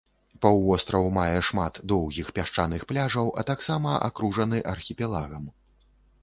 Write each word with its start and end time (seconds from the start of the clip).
Паўвостраў 0.43 1.03
мае 1.17 1.39
шмат 1.49 1.73
доўгіх 1.93 2.31
пясчаных 2.39 2.87
пляжаў, 2.93 3.29
а 3.43 3.45
таксама 3.51 3.91
акружаны 4.09 4.63
архіпелагам. 4.73 5.45